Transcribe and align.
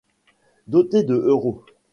Doté 0.65 1.03
de 1.03 1.13
euros. 1.13 1.63